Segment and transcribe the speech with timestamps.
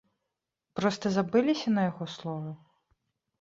[0.79, 2.51] Проста забыліся на яго словы?